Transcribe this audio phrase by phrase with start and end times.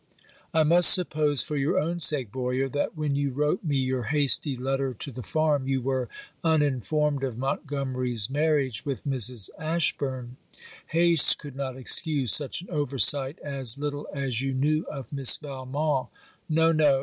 [0.51, 4.57] I must suppose, for your own sake, Boyer, that when you wrote me your hasty
[4.57, 6.09] letter to the farm, you were
[6.43, 9.51] uninformed of Montgomery's marriage with Mrs.
[9.59, 10.37] Ashburn.
[10.87, 15.37] Haste could not excuse such an over sight, as little as you knew of Miss
[15.37, 16.09] Valmont.
[16.49, 16.71] No!
[16.71, 16.99] no!